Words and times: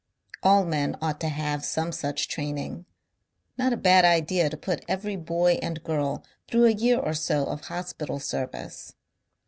All 0.41 0.65
men 0.65 0.97
ought 0.99 1.19
to 1.21 1.27
have 1.29 1.63
some 1.63 1.91
such 1.91 2.27
training, 2.27 2.85
Not 3.55 3.71
a 3.71 3.77
bad 3.77 4.03
idea 4.03 4.49
to 4.49 4.57
put 4.57 4.83
every 4.87 5.15
boy 5.15 5.59
and 5.61 5.83
girl 5.83 6.23
through 6.47 6.65
a 6.65 6.71
year 6.71 6.97
or 6.97 7.13
so 7.13 7.45
of 7.45 7.65
hospital 7.65 8.19
service.... 8.19 8.95